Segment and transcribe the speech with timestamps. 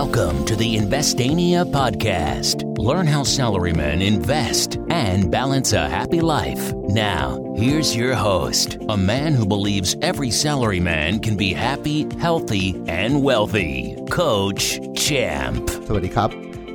[0.00, 2.56] Welcome to the Investania podcast.
[2.78, 6.74] Learn how salarymen invest and balance a happy life.
[6.88, 13.22] Now, here's your host, a man who believes every salaryman can be happy, healthy, and
[13.22, 14.64] wealthy, Coach
[15.04, 15.64] Champ.
[15.86, 16.30] สวัสดีครับ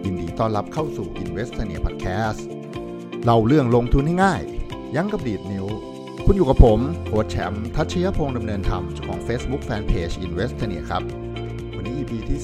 [0.05, 2.41] ยินดีต้อนรับเข้าสู่ Investania Podcast
[3.25, 4.41] เราเรื่องลงทุนให้ง่าย
[4.95, 5.65] ยั้งกับดีดนิ้ว
[6.25, 11.03] คุณอยู่กับผมโค้ชแชมป์ทัชยพงษ์ดำเนินธรรมของ Facebook Fanpage Investania ครับ
[11.99, 12.39] EP ที่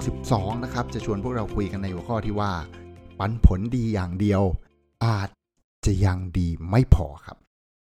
[0.00, 2.52] 362 นะครับ จะชวนพวกเราคุยกันในหัวข้อที่ว่า
[3.18, 4.42] ปันผลดีอย่างเดียว
[5.04, 5.28] อาจ
[5.86, 7.36] จะยังดีไม่พอครับ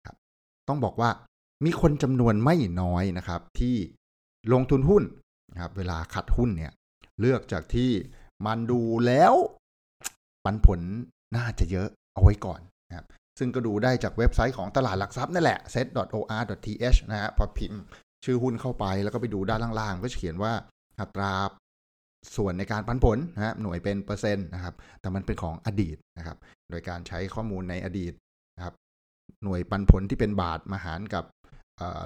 [0.06, 0.16] ครับ
[0.68, 1.10] ต้องบอกว่า
[1.66, 3.76] มีคนจำนวนไม่น้อยนะครับ ที่
[4.54, 5.04] ลงทุนหุ้น
[5.52, 6.72] นะครับ เวลาคัดหุ้นเนี่ย
[7.20, 7.92] เลือกจากที่
[8.45, 9.34] มันดูแล้ว
[10.45, 10.80] ปันผล
[11.36, 12.59] น่าจะเยอะเอาไว้ก่อน
[12.90, 13.06] นะครับ
[13.40, 17.82] ซึ่งก็ดูได้จากเว็บไซต์ของตลาดหลักทรัพย์นั่นแหละ set.or.th นะฮะพอพิมพ์
[18.26, 20.54] ชื่อหุ้นเข้าไปแล้วก็ไปดูด้านล่างๆ ก็จะเขียนว่า
[21.00, 21.32] อัตรา
[22.36, 26.38] ส่วนในการปันผลนะฮะหน่วยเป็นเปอร์เซ็นต์นะครับ แต่มันเป็นของอดีตนะครับ
[26.70, 28.14] โดยการใช้ข้อมูลในอดีต
[28.56, 28.76] นะครับ
[29.44, 31.25] หน่วยปันผลที่เป็นบาทมาหารกับ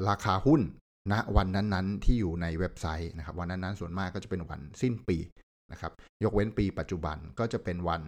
[0.09, 0.61] ราคาหุ้น
[1.11, 5.17] ณวันนั้นๆ ที่อยู่ในเว็บไซต์นะครับ วันนั้นๆส่วนมากก็จะเป็นวันสิ้นปี
[5.71, 5.91] นะครับ
[6.23, 8.01] ยกเว้นปีปัจจุบันก็จะเป็นวัน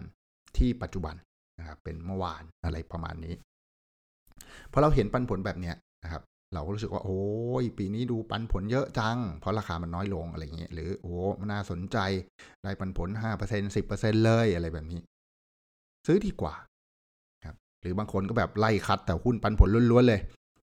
[0.58, 1.14] ที่ปัจจุบัน
[1.58, 3.34] นะครับ เป็นเมื่อวานอะไรประมาณนี้
[4.72, 6.22] พอเราเห็นปันผลแบบเนี้ยนะครับ
[6.54, 7.20] เราก็รู้สึกว่าโอ้
[7.62, 11.98] ยปีนี้ดูปันผลเยอะจัง เพราะราคามันน้อยลงอะไรเงี้ยหรือโอ้มันน่าสนใจ
[12.62, 15.00] ได้ปันผลห้าเปอร์เซ็นสิบเปอร์เซ็นเลยอะไรแบบนี้
[16.06, 16.54] ซื้อดีกว่า
[17.44, 20.20] ครับหรือบางคนก็แบบไล่คัดแต่หุ้นปันผลล้วนๆเลย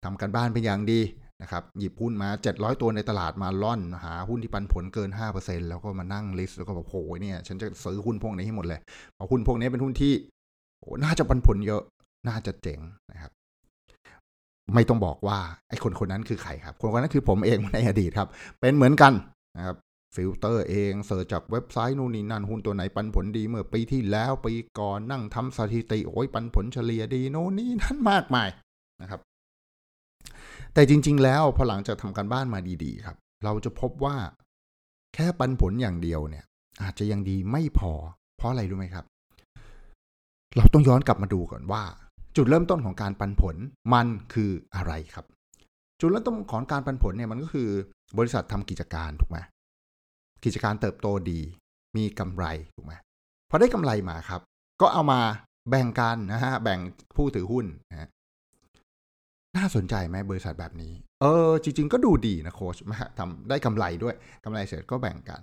[0.04, 1.02] ทำกันบ้านเป็นอย่างดี
[1.42, 5.10] นะครับหยิบหุ้นมา 700 ตัวในตลาดมาล่อน หาหุ้นที่ปันผลเกิน
[5.40, 8.80] 5%แล้วก็มานั่งลิสต์แล้วก็แบบโหเนี่ยฉันจะซื้อหุ้นพวกนี้ให้หมดเลย
[9.14, 10.14] เพราะหุ้นพวกนี้เป็นหุ้นที่
[10.80, 11.82] โอ้น่าจะปันผลเยอะ
[12.28, 12.80] น่าจะเจ๋ง
[13.12, 13.32] นะครับ
[14.76, 18.30] ไม่ต้องบอกว่าไอ้คนคนนั้นคือใครครับ คนคนนั้นคือผมเองในอดีตครับ
[18.62, 19.14] เป็นเหมือนกัน
[19.58, 19.78] นะครับ
[20.16, 28.50] ฟิลเตอร์เอง search จากเว็บไซต์นู่นนี่นั่นหุ้นตัวไหนปันผลดีเมื่อปีที่แล้วปีก่อนนั่งทำสถิติ โอ้ยปันผลเฉลี่ยดีโน่นนี่นั่นมากมาย
[29.02, 29.20] นะครับ
[30.74, 34.16] แต่จริง ๆ แล้วพอหลังจากทำการบ้านมาดีๆ ครับ เราจะพบว่า
[35.14, 36.46] แค่ปันผลอย่างเดียวเนี่ย
[36.82, 37.92] อาจจะยังดีไม่พอ
[38.38, 39.06] เพราะอะไรรู้ไหมครับ
[40.58, 41.84] เราต้องย้อนกลับมาดูก่อนว่า
[42.36, 43.56] จุดเริ่มต้นของการปันผล
[43.94, 45.26] มันคืออะไรครับ
[46.00, 47.70] จุดเริ่มต้นของการปันผลเนี่ยมันก็คือ
[48.18, 49.38] บริษัททำกิจการถูกไหม
[50.44, 51.40] กิจการเติบโตดี
[51.98, 52.46] มีกำไร
[52.76, 52.94] ถูกไหม
[53.50, 54.42] พอได้กำไรมาครับ
[54.82, 55.20] ก็เอามา
[55.70, 56.80] แบ่งกันนะฮะแบ่ง
[57.16, 58.08] ผู้ถือหุ้นนะ
[59.58, 64.16] น่าสนใจไหมบริษัทแบบนี้ เออ จริง ๆ ก็ดูดีนะโค้ชมาทำได้กำไรด้วย
[64.46, 65.42] กำไรเสร็จก็แบ่งกัน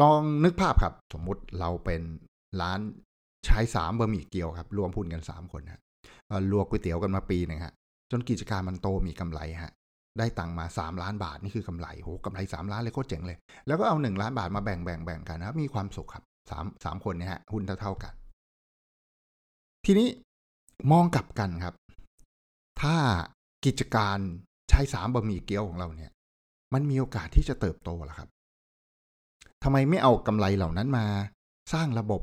[0.00, 2.02] ลองนึกภาพครับ สมมุติเราเป็น
[2.60, 2.80] ร้าน
[3.46, 5.80] ใช้สามบะหมี่เกี๊ยวครับ รวมหุ้นกันสามคนฮะ
[6.52, 7.74] ลวกก๋วยเตี๋ยวกันมาปีหนึ่งฮะ
[8.10, 9.72] จนกิจการมันโตมีกำไรฮะ
[10.18, 18.12] ได้ตังมาสามล้านบาท นี่คือกำไรโหกำไรสามล้านเลยโคตรเจ๋งเลย แล้วก็เอาหนึ่งล้านบาทมาแบ่งแบ่งแบ่งกันนะครับ มีความสุขครับสามสามคนเนี่ยฮะ หุ้นเท่าๆกัน
[19.84, 20.08] ทีนี้
[20.92, 21.74] มองกลับกันครับ
[22.82, 22.96] ถ้า
[23.64, 24.18] กิจการ
[24.70, 26.10] ใช้สามบะหมี่เกี๊ยวของเราเนี่ย
[26.74, 28.28] มันมีโอกาสที่จะเติบโตล่ะครับ
[29.62, 31.04] ทำไมไม่เอากำไรเหล่านั้นมา
[31.72, 32.22] สร้างระบบ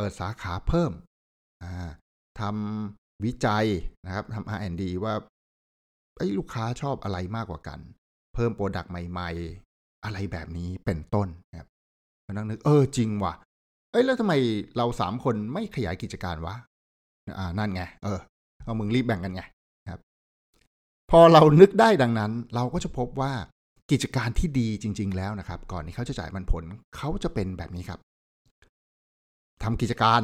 [0.00, 0.92] เปิดสาขาเพิ่ม
[2.40, 3.66] ทำวิจัย
[4.06, 5.14] นะครับทำ R&D ว่า
[6.18, 7.78] ไอ้ลูกค้าชอบอะไรมากกว่ากัน
[8.34, 9.30] เพิ่มโปรดักต์ใหม่
[9.66, 11.68] ๆ อะไรแบบนี้เป็นต้นนะครับ
[12.26, 13.34] มานั่งนึกเออจริงว่ะ
[13.92, 14.34] เอ้ยแล้วทำไม
[14.76, 16.54] เราสามคนไม่ขยายกิจการวะ
[17.38, 18.18] อ่านั่นไง เออ
[18.64, 19.42] เอามึงรีบแบ่งกันไง
[19.84, 20.00] นะครับ
[21.10, 23.32] พอเรานึกได้ดังนั้น เราก็จะพบว่า
[23.90, 26.64] กิจการที่ดีจริง ๆ แล้วนะครับ ก่อนที่เขาจะจ่ายมันผล
[26.96, 28.00] เขาจะเป็นแบบนี้ครับ
[29.62, 30.22] ทำกิจการ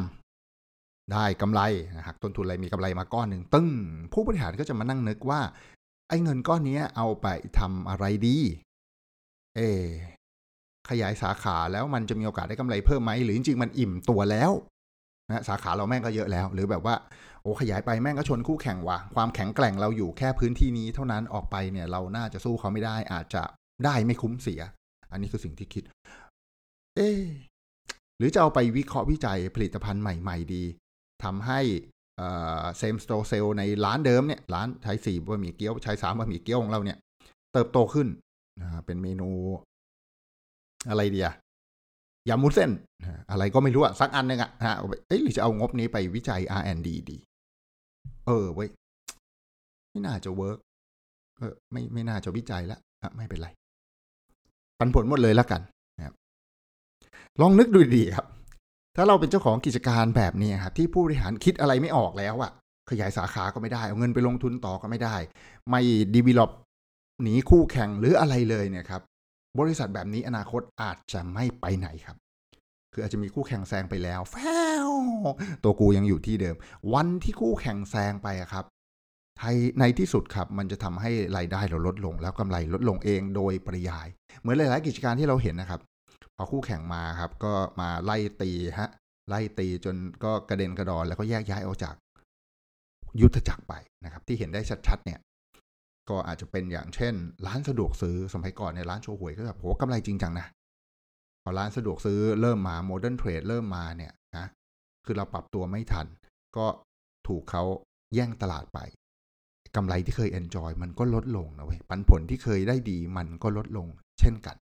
[1.13, 1.61] ได้กำไร
[1.97, 3.69] นะครับต้นทุนอะไรมีกำไรมาก้อนหนึ่งตึ้ง
[4.13, 5.41] ผู้บริหารก็จะมานั่งนึกว่า
[6.09, 7.27] ไอ้เงินก้อนนี้เอาไป
[7.59, 8.37] ทำอะไรดี
[9.57, 9.61] เอ
[10.91, 14.53] ขยายสาขาแล้วมันจะมีโอกาสได้กำไรเพิ่มไหมหรือจริงๆมันอิ่มตัวแล้ว
[15.31, 16.95] นะสาขาเราแม่งก็เยอะแล้ว หรือแบบว่า
[17.43, 23.43] โอ้ขยายไปแม่งก็ชนคู่แข่งว่ะความแข็งแกร่งเราอยู่แค่พื้นที่นี้เท่านั้นออกไปเนี่ย เราน่าจะสู้เขาไม่ได้อาจจะ
[23.85, 24.61] ได้ไม่คุ้มเสีย
[25.11, 25.85] อันนี้คือสิ่งที่คิด
[26.97, 27.11] เอ๊
[28.19, 30.63] หรือจะเอาไปวิเคราะห์วิจัยผลิตภัณฑ์ใหม่ ๆ ดี
[31.25, 31.61] ทำให้
[32.19, 36.99] เซมสโตเซลในร้านเดิมเนี่ยร้านใช้สี่บะหมี่เกี๊ยวใช้สามบะหมี่เกี๊ยวของเราเนี่ย
[37.53, 38.09] เติบโตขึ้น
[38.85, 39.31] เป็นเมนู
[40.89, 41.35] อะไรดีอะ
[42.29, 42.71] ยำวุ้นเส้น
[43.31, 44.75] อะไรก็ไม่รู้อะสักอันหนึ่งอะฮะ
[45.09, 47.19] เอ๊ะหรือจะเอางบนี้ไปวิจัย R&D ดี
[48.27, 48.69] เออเว้ย
[49.91, 50.59] ไม่น่าจะ work
[51.39, 52.79] เออไม่ไม่น่าจะวิจัยละ
[53.17, 53.49] ไม่เป็นไร
[54.79, 55.61] ปันผลหมดเลยแล้วกัน
[57.41, 58.27] ลองนึกดูดีครับ
[58.97, 62.53] ถ้าเราเป็นเจ้าของกิจการแบบนี้ครับที่ผู้บริหารคิดอะไรไม่ออกแล้วอะ
[62.91, 65.17] ขยายสาขาก็ไม่ได้ เอาเงินไปลงทุนต่อก็ไม่ได้
[65.71, 65.83] ไม่
[66.15, 66.51] ดีว e ล o p
[67.23, 69.03] หนีคู่แข่งหรืออะไรเลยเนี่ยครับ
[69.61, 72.17] บริษัทแบบนี้อนาคตอาจจะไม่ไปไหนครับ
[72.93, 74.37] คืออาจจะมีคู่แข่งแซงไปแล้วแฟ
[74.89, 74.91] ว
[75.65, 76.57] ตัวกูยังอยู่ที่เดิม
[76.95, 78.65] วันที่คู่แข่งแซงไปอะครับ
[79.39, 84.07] ไทยในที่สุดครับ มันจะทำให้รายได้เราลดลง แล้วกำไรลดลงเองโดยปริยาย
[84.41, 85.81] เหมือนหลาย ๆ กิจการที่เราเห็นนะครับ
[86.37, 88.91] พอคู่แข่งมาครับ ก็มาไล่ตีฮะ
[89.29, 91.95] ไล่ตีจนก็กระเด็นกระดอนแล้วก็แยกย้ายออกจาก
[93.21, 95.21] ยุทธจักรไปนะครับ ที่เห็นได้ชัดๆเนี่ย
[96.09, 97.15] ก็อาจจะเป็นอย่างเช่น
[97.47, 100.47] ร้านสะดวกซื้อสมัยก่อนในร้านโชห่วยก็แบบโหกำไรจริงจังนะ
[101.43, 104.47] พอร้านสะดวกซื้อเริ่มมา modern trade เริ่มมาเนี่ยนะ
[105.05, 106.07] คือเราปรับตัวไม่ทัน
[106.57, 106.67] ก็
[107.29, 107.63] ถูกเขา
[108.15, 108.79] แย่งตลาดไป
[109.77, 113.87] กำไรที่เคย enjoy มันก็ลดลงนะเว้ยปันผลที่เคยได้ดีมันก็ลดลง
[114.21, 114.57] เช่นกัน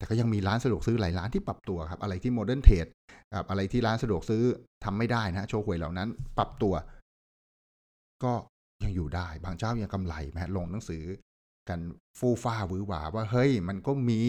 [0.00, 2.86] แต่ก็ยังมีร้านสะดวกซื้อหลายร้านที่ปรับตัวครับ อะไรที่โมเดิร์นเทรด
[3.34, 4.42] กับอะไรที่ร้านสะดวกซื้อ
[4.84, 6.08] ทำไม่ได้นะโชว์หวยเหล่านั้น
[6.38, 6.74] ปรับตัว
[8.24, 8.32] ก็
[8.84, 11.02] ยังอยู่ได้ บางเจ้ายังกำไรแม้ลงหนังสือ
[11.68, 11.80] กัน
[12.18, 14.20] ฟู่ฟ้าวือหวาว่าเฮ้ย มันก็มี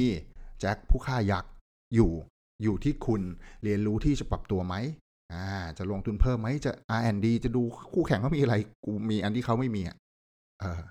[0.60, 1.52] แจ็คผู้ฆ่ายักษ์
[1.96, 2.12] อยู่
[2.64, 3.22] อยู่ที่คุณ
[3.64, 4.76] เรียนรู้ที่จะปรับตัวไหม
[5.34, 5.48] อ่า
[5.78, 7.62] จะลงทุนเพิ่มไหมจะ R&D จะดู
[7.94, 9.98] คู่แข่งเขามีอะไร กูมีอันที่เขาไม่มีอะ
[10.60, 10.82] เออ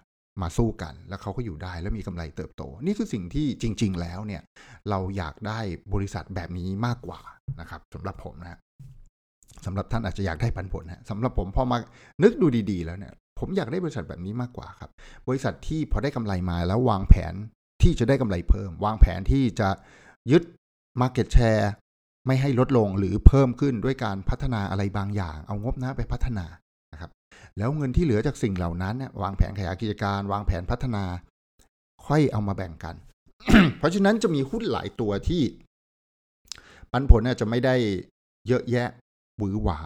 [0.43, 4.43] มาสู้กัน แล้วเขาก็อยู่ได้แล้วมีกำไรเติบโต นี่คือสิ่งที่จริง ๆ แล้วเนี่ย
[4.91, 5.59] เราอยากได้
[5.95, 7.21] บริษัทแบบนี้มากกว่า
[7.61, 8.59] นะครับสำหรับผมนะ
[9.67, 11.77] สำหรับท่านอาจจะอยากได้ปันผลนะสำหรับผมพอมา
[12.23, 14.91] นึกดูดี ๆ แล้วเนี่ย ผมอยากได้บริษัทแบบนี้มากกว่าครับ
[15.29, 17.35] บริษัทที่พอได้กำไรมาแล้ววางแผน
[17.83, 19.69] ที่จะได้กำไรเพิ่ม วางแผนที่จะ
[20.31, 20.43] ยึด
[21.01, 21.67] Market Share
[22.27, 26.47] ไม่ให้ลดลงหรือเพิ่มขึ้นด้วยการพัฒนาอะไรบางอย่าง เอางบนะไปพัฒนา
[27.59, 31.05] แล้วเงินที่เหลือจากสิ่งเหล่านั้นเนี่ยวางแผนขยายกิจการ วางแผนพัฒนา
[32.07, 32.97] ค่อยเอามาแบ่งกัน
[33.79, 35.43] เพราะฉะนั้นจะมีหุ้นหลายตัวที่
[36.93, 37.75] ปันผลจะไม่ได้
[38.49, 38.89] เยอะแยะ
[39.37, 39.81] หวือหวา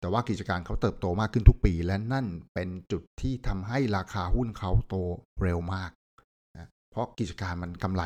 [0.00, 4.94] แต่ว่ากิจการเขาเติบโตมากขึ้นทุกปี และนั่นเป็นจุดที่ทำให้ราคาหุ้นเขาโต
[5.42, 5.90] เร็วมาก
[6.56, 8.02] นะเพราะกิจการมันกำไร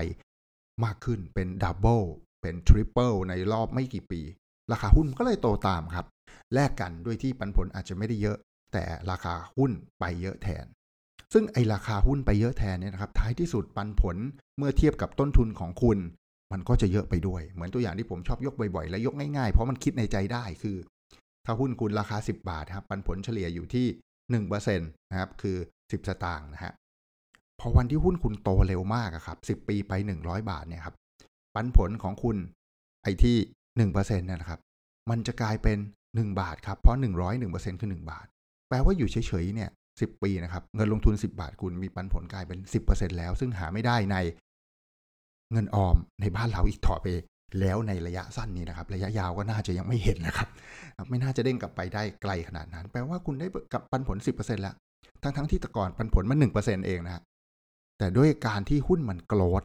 [0.84, 2.00] มากขึ้นเป็น double
[2.42, 4.20] เป็น triple ในรอบไม่กี่ปี
[4.72, 6.06] ราคาหุ้นก็เลยโตตามครับ
[6.54, 8.38] แลกกันด้วยที่ปันผลอาจจะไม่ได้เยอะ
[8.72, 10.64] แต่ราคาหุ้นไปเยอะแทน
[11.32, 14.16] ซึ่งไอราคาหุ้นไปเยอะแทนเนี่ยนะครับท้ายที่สุดปันผล
[14.58, 15.98] เมื่อเทียบกับต้นทุนของคุณ
[16.52, 20.76] มันก็จะเยอะไปด้วย เหมือนตัวอย่างที่ผมชอบยกบ่อยๆและยกง่ายๆ เพราะมันคิดในใจได้คือ
[21.44, 23.86] ถ้าหุ้นคุณราคา 10 บาทครับปันผลเฉลี่ยอยู่ที่
[24.30, 26.72] 1%นะครับคือ 10 สตางค์นะฮะ
[27.60, 29.92] พอวันที่หุ้นคุณโตเร็วมากครับ 10 ปีไป
[30.22, 30.96] 100 บาทเนี่ยครับ
[31.54, 32.36] ปันผลของคุณ
[33.02, 33.36] ไอที่
[33.82, 34.60] 1%เนี่ยนะครับ
[35.10, 35.78] มันจะกลายเป็น
[36.08, 37.02] 1 บาทครับ เพราะ 100
[37.42, 38.26] 1%คือ 1 บาท
[38.72, 39.70] แปลว่าอยู่เฉยๆเนี่ย
[40.00, 42.58] สิปีนะครับเงินลงทุน 10 บาทคุณมีปันผลกลายเป็น
[42.88, 44.16] 10%แล้ว ซึ่งหาไม่ได้ใน
[45.52, 47.06] เงินออมในบ้านเราอีกต่อไป
[47.60, 50.48] แล้วในระยะสั้นนี้นะครับ ระยะยาวก็น่าจะยังไม่เห็นนะครับ
[51.08, 54.74] ไม่น่าจะเด้งกลับไปได้ไกลขนาดนั้น แปลว่าคุณได้กับปันผล 10%แล้ว
[55.22, 57.22] ทั้งๆที่แต่ก่อนปันผลมัน1%เองนะ
[57.98, 59.62] แต่ด้วยการที่หุ้นมัน growth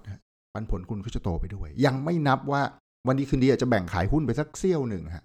[0.54, 2.62] ปันผลคุณก็จะโตไปด้วย ยังไม่นับว่า
[3.08, 5.24] วันดีคืนดีอาจจะแบ่งขายหุ้นไปสักเสี้ยวหนึ่งฮะ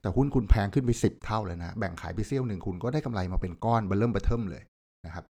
[0.00, 4.62] แต่หุ้นคุณแพงขึ้นไปสิบเท่าเลยนะ แบ่งขายไปเสี้ยวหนึ่งคุณก็ได้กำไรมาเป็นก้อนเบเริ่มเบเทิมเลย
[5.06, 5.24] นะครับ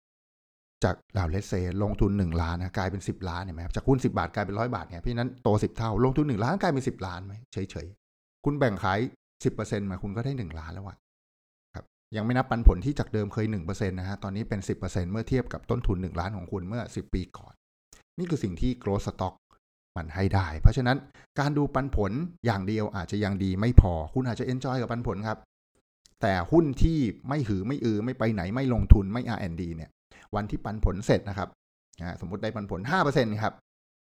[0.84, 1.52] จากเหล่า let's say
[1.82, 8.98] ลงทุน 1 ล้านนะกลายเป็น 10 ล้านเห็นไหมครับจากหุ้น 10 บาทกลายเป็นร้อยบาทเนี่ยพี่นั้นโต 10 เท่า ลงทุน 1 ล้านกลายเป็น 10 ล้านไหมเฉยๆ คุณแบ่งขาย
[9.44, 10.96] 10%มาคุณก็ได้ 1 ล้านแล้วอะ
[11.74, 11.84] ครับ
[12.16, 17.54] ยังไม่นับปันผลที่จากเดิมเคย1%นะฮะตอนนี้เป็น 10%เมื่อเทียบกับต้นทุน 1 ล้านของคุณเมื่อ 10 ปีก่อน
[18.18, 19.34] นี่คือสิ่งที่ growth stock
[19.96, 20.96] มันให้ได้ เพราะฉะนั้น
[21.40, 22.12] การดูปันผล
[22.46, 25.38] อย่างเดียวอาจจะยังดีไม่พอ คุณอาจจะเอนจอยกับปันผลครับ
[26.22, 29.90] แต่หุ้นที่ไม่หือไม่อือไม่ไปไหนไม่ลงทุนไม่ R&D เนี่ย
[30.34, 31.48] วันที่ปันผลเสร็จนะครับ
[32.20, 32.80] สมมติได้ปันผล
[33.10, 33.54] 5%ครับ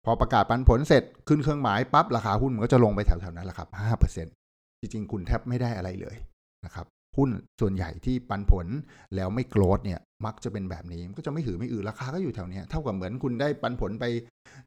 [0.04, 3.69] พอประกาศปันผลเสร็จขึ้นเครื่องหมายปั๊บราคาหุ้นมันก็จะลงไปแถวๆนั้นแหละครับ
[4.25, 6.16] 5%จริงๆ คุณแทบไม่ได้อะไรเลย
[6.64, 8.66] นะครับ หุ้นส่วนใหญ่ที่ปันผล
[9.14, 14.05] แล้วไม่โกรดเนี่ย มักจะเป็นแบบนี้ก็จะไม่หือไม่อือราคาก็อยู่แถวนี้เท่ากับเหมือนคุณได้ปันผลไป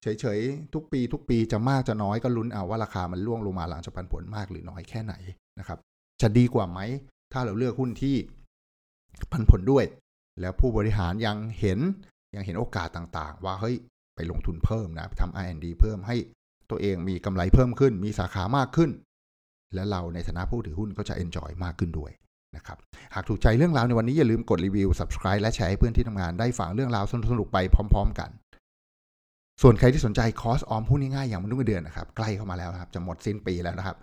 [0.01, 5.13] เฉยๆ ทุกปี ทุกปีจะมากจะน้อยก็ลุ้นเอาว่าราคามันล่วงลงมาหลังจากปันผลมากหรือน้อยแค่ไหน
[5.59, 5.79] นะครับ
[6.21, 6.79] จะดีกว่าไหม
[7.33, 8.15] ถ้าเราเลือกหุ้นที่
[9.31, 9.85] ปันผลด้วย
[10.41, 11.79] แล้วผู้บริหารยังเห็น
[12.35, 13.75] ยังเห็นโอกาสต่างๆ ว่าเฮ้ย
[14.15, 16.15] ไปลงทุนเพิ่มนะทำ R&D เพิ่มให้
[16.69, 18.91] ตัวเองมีกำไรเพิ่มขึ้น มีสาขามากขึ้น
[19.73, 22.11] และเราในฐานะผู้ถือหุ้นก็จะ enjoy มากขึ้นด้วย
[22.55, 22.77] นะครับ
[23.13, 27.57] หากถูกใจเรื่องราวในวันนี้อย่าลืมกดรีวิว subscribe และแชร์ให้เพื่อนที่ทำงานได้ฟังเรื่องราวสนุกๆไป
[27.93, 28.29] พร้อม ๆ กัน
[29.61, 33.97] ส่วนใครที่สนใจคอร์สออมหุ้นง่ายๆอย่างมนุษย์เดือนนะครับใกล้เข้ามาแล้วครับจะหมดสิ้นปีแล้วนะครับ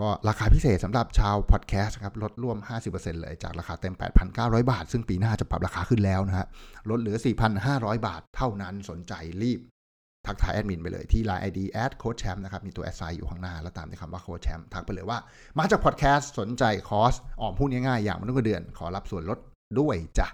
[0.00, 3.94] ก็ราคาพิเศษสำหรับชาวพอดแคสต์ครับลดร่วม 50%เลยจากราคาเต็ม
[4.32, 6.46] 8,900 บาท ซึ่งปีหน้าจะปรับราคาขึ้นแล้วนะฮะ
[6.90, 7.16] ลดเหลือ
[7.62, 9.12] 4,500 บาทเท่านั้นสนใจ
[9.42, 9.60] รีบ
[10.26, 15.18] ทักทายแอดมินไปเลยที่ Line ID แอดโค้ชแชมป์นะครับ มีตัว at sign อยู่ข้างหน้า แล้วตามด้วยคำว่าโค้ชแชมป์ทักไปเลยว่า
[15.58, 19.38] มาจากพอดแคสต์สนใจคอร์สออมหุ้นง่ายๆ อย่างมนุษย์เงินเดือน ขอรับส่วนลด
[19.80, 20.28] ด้วยจ้ะ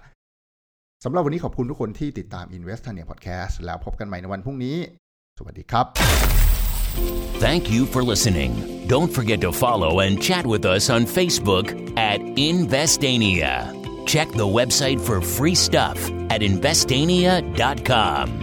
[1.03, 4.77] สำหรับวันนี้ขอบคุณทุกคนที่ติดตาม Investania Podcast แล้วพบกันใหม่ในวันพรุ่งนี้
[5.37, 5.85] สวัสดีครับ
[7.45, 8.51] Thank you for listening.
[8.87, 12.19] Don't forget to follow and chat with us on Facebook at
[12.51, 13.53] Investania.
[14.05, 15.97] Check the website for free stuff
[16.29, 18.42] at investania.com.